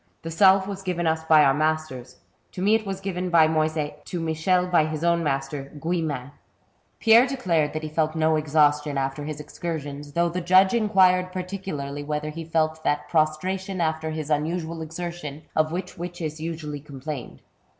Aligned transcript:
The 0.23 0.31
salve 0.31 0.67
was 0.67 0.81
given 0.81 1.05
us 1.05 1.23
by 1.25 1.43
our 1.43 1.53
masters; 1.53 2.17
to 2.53 2.61
me 2.63 2.73
it 2.73 2.87
was 2.87 2.99
given 3.01 3.29
by 3.29 3.47
Moyset, 3.47 4.03
to 4.05 4.19
Michel 4.19 4.65
by 4.65 4.85
his 4.87 5.03
own 5.03 5.23
master, 5.23 5.71
Guillemin." 5.79 6.31
Pierre 6.99 7.27
declared 7.27 7.73
that 7.73 7.83
he 7.83 7.87
felt 7.89 8.15
no 8.15 8.35
exhaustion 8.35 8.97
after 8.97 9.25
his 9.25 9.39
excursions, 9.39 10.13
though 10.13 10.29
the 10.29 10.41
judge 10.41 10.73
inquired 10.73 11.31
particularly 11.31 12.03
whether 12.03 12.31
he 12.31 12.43
felt 12.43 12.83
that 12.83 13.09
prostration 13.09 13.79
after 13.79 14.09
his 14.09 14.31
unuBual 14.31 14.81
exertion, 14.81 15.43
of 15.55 15.71
which 15.71 15.99
witches 15.99 16.41
usually 16.41 16.79
complained. 16.79 17.43